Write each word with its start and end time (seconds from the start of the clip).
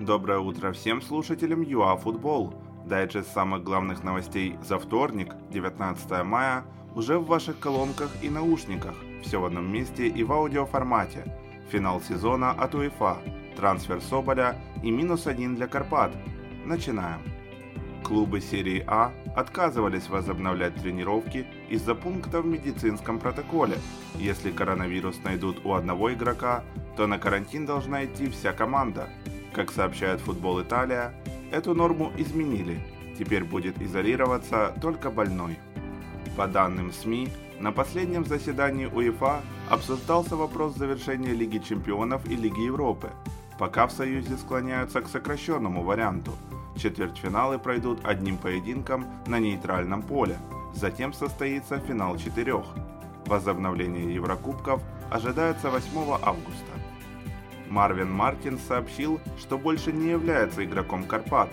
Доброе 0.00 0.38
утро 0.38 0.72
всем 0.72 1.02
слушателям 1.02 1.60
ЮАФутбол. 1.60 2.54
Дайджест 2.86 3.34
самых 3.34 3.62
главных 3.62 4.02
новостей 4.02 4.56
за 4.66 4.78
вторник, 4.78 5.34
19 5.50 6.24
мая, 6.24 6.64
уже 6.94 7.18
в 7.18 7.26
ваших 7.26 7.58
колонках 7.58 8.08
и 8.22 8.30
наушниках, 8.30 8.94
все 9.22 9.38
в 9.38 9.44
одном 9.44 9.70
месте 9.70 10.08
и 10.08 10.24
в 10.24 10.32
аудиоформате. 10.32 11.26
Финал 11.70 12.00
сезона 12.00 12.50
от 12.50 12.74
УЕФА, 12.74 13.18
трансфер 13.56 14.00
Соболя 14.00 14.56
и 14.82 14.90
минус 14.90 15.26
один 15.26 15.54
для 15.54 15.66
Карпат. 15.66 16.12
Начинаем. 16.64 17.20
Клубы 18.02 18.40
серии 18.40 18.82
А 18.86 19.12
отказывались 19.36 20.08
возобновлять 20.08 20.76
тренировки 20.76 21.46
из-за 21.68 21.94
пункта 21.94 22.40
в 22.40 22.46
медицинском 22.46 23.18
протоколе. 23.18 23.76
Если 24.14 24.50
коронавирус 24.50 25.22
найдут 25.24 25.60
у 25.62 25.74
одного 25.74 26.10
игрока, 26.10 26.64
то 26.96 27.06
на 27.06 27.18
карантин 27.18 27.66
должна 27.66 28.06
идти 28.06 28.30
вся 28.30 28.54
команда. 28.54 29.10
Как 29.52 29.72
сообщает 29.72 30.20
Футбол 30.20 30.62
Италия, 30.62 31.12
эту 31.50 31.74
норму 31.74 32.12
изменили. 32.16 32.80
Теперь 33.18 33.44
будет 33.44 33.82
изолироваться 33.82 34.74
только 34.80 35.10
больной. 35.10 35.58
По 36.36 36.46
данным 36.46 36.92
СМИ, 36.92 37.28
на 37.58 37.72
последнем 37.72 38.24
заседании 38.24 38.86
УЕФА 38.86 39.40
обсуждался 39.68 40.36
вопрос 40.36 40.76
завершения 40.76 41.32
Лиги 41.32 41.58
Чемпионов 41.58 42.26
и 42.30 42.36
Лиги 42.36 42.60
Европы. 42.60 43.10
Пока 43.58 43.86
в 43.86 43.92
Союзе 43.92 44.36
склоняются 44.36 45.02
к 45.02 45.08
сокращенному 45.08 45.82
варианту. 45.82 46.32
Четвертьфиналы 46.76 47.58
пройдут 47.58 48.00
одним 48.04 48.38
поединком 48.38 49.04
на 49.26 49.38
нейтральном 49.38 50.02
поле. 50.02 50.38
Затем 50.72 51.12
состоится 51.12 51.78
финал 51.78 52.16
четырех. 52.16 52.64
Возобновление 53.26 54.14
Еврокубков 54.14 54.80
ожидается 55.10 55.70
8 55.70 56.18
августа. 56.22 56.72
Марвин 57.70 58.10
Мартин 58.10 58.58
сообщил, 58.58 59.20
что 59.38 59.56
больше 59.56 59.92
не 59.92 60.10
является 60.10 60.64
игроком 60.64 61.04
Карпат. 61.04 61.50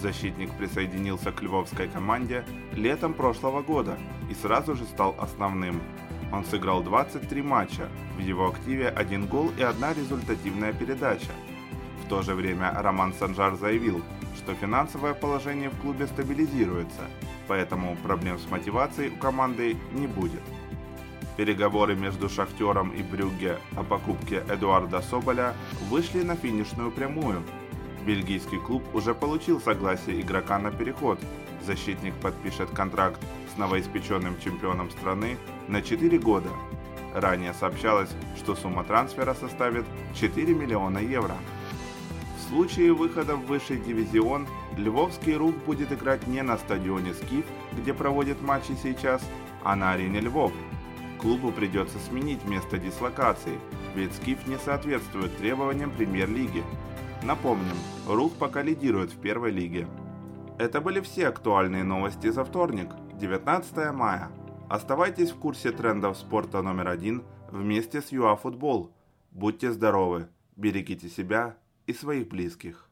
Защитник 0.00 0.52
присоединился 0.56 1.32
к 1.32 1.42
львовской 1.42 1.88
команде 1.88 2.44
летом 2.72 3.14
прошлого 3.14 3.62
года 3.62 3.98
и 4.30 4.34
сразу 4.34 4.76
же 4.76 4.84
стал 4.84 5.16
основным. 5.18 5.80
Он 6.32 6.44
сыграл 6.44 6.82
23 6.82 7.42
матча, 7.42 7.88
в 8.16 8.20
его 8.20 8.48
активе 8.48 8.88
один 8.88 9.26
гол 9.26 9.50
и 9.58 9.62
одна 9.62 9.92
результативная 9.92 10.72
передача. 10.72 11.32
В 12.04 12.08
то 12.08 12.22
же 12.22 12.34
время 12.34 12.72
Роман 12.74 13.12
Санжар 13.14 13.56
заявил, 13.56 14.02
что 14.36 14.54
финансовое 14.54 15.14
положение 15.14 15.70
в 15.70 15.80
клубе 15.80 16.06
стабилизируется, 16.06 17.02
поэтому 17.48 17.96
проблем 17.96 18.38
с 18.38 18.48
мотивацией 18.48 19.10
у 19.10 19.16
команды 19.16 19.76
не 19.92 20.06
будет. 20.06 20.42
Переговоры 21.36 21.94
между 21.94 22.30
Шахтером 22.30 22.90
и 22.90 23.02
Брюгге 23.02 23.58
о 23.76 23.82
покупке 23.82 24.42
Эдуарда 24.48 25.02
Соболя 25.02 25.54
вышли 25.90 26.22
на 26.22 26.34
финишную 26.34 26.90
прямую. 26.90 27.42
Бельгийский 28.06 28.58
клуб 28.58 28.82
уже 28.94 29.14
получил 29.14 29.60
согласие 29.60 30.22
игрока 30.22 30.58
на 30.58 30.70
переход. 30.70 31.18
Защитник 31.62 32.14
подпишет 32.14 32.70
контракт 32.70 33.20
с 33.54 33.58
новоиспеченным 33.58 34.40
чемпионом 34.40 34.90
страны 34.90 35.36
на 35.68 35.82
4 35.82 36.18
года. 36.18 36.48
Ранее 37.14 37.52
сообщалось, 37.52 38.10
что 38.38 38.54
сумма 38.54 38.84
трансфера 38.84 39.34
составит 39.34 39.84
4 40.14 40.54
миллиона 40.54 40.98
евро. 40.98 41.36
В 42.38 42.48
случае 42.48 42.94
выхода 42.94 43.36
в 43.36 43.44
высший 43.44 43.76
дивизион 43.76 44.46
Львовский 44.78 45.34
рух 45.34 45.54
будет 45.66 45.92
играть 45.92 46.26
не 46.26 46.40
на 46.42 46.56
стадионе 46.56 47.12
«Скиф», 47.12 47.44
где 47.72 47.92
проводит 47.92 48.40
матчи 48.40 48.72
сейчас, 48.82 49.20
а 49.64 49.76
на 49.76 49.92
арене 49.92 50.20
Львов– 50.20 50.52
Клубу 51.26 51.50
придется 51.50 51.98
сменить 51.98 52.44
место 52.44 52.78
дислокации, 52.78 53.58
ведь 53.96 54.14
Скиф 54.14 54.46
не 54.46 54.58
соответствует 54.58 55.36
требованиям 55.38 55.90
премьер-лиги. 55.90 56.62
Напомним, 57.24 57.74
Рух 58.06 58.32
пока 58.38 58.62
лидирует 58.62 59.10
в 59.10 59.18
первой 59.20 59.50
лиге. 59.50 59.88
Это 60.56 60.80
были 60.80 61.00
все 61.00 61.26
актуальные 61.26 61.82
новости 61.82 62.30
за 62.30 62.44
вторник, 62.44 62.90
19 63.14 63.92
мая. 63.92 64.30
Оставайтесь 64.68 65.32
в 65.32 65.38
курсе 65.40 65.72
трендов 65.72 66.16
спорта 66.16 66.62
номер 66.62 66.86
один 66.86 67.24
вместе 67.50 68.02
с 68.02 68.12
ЮАФутбол. 68.12 68.92
Будьте 69.32 69.72
здоровы, 69.72 70.28
берегите 70.54 71.08
себя 71.08 71.56
и 71.88 71.92
своих 71.92 72.28
близких. 72.28 72.85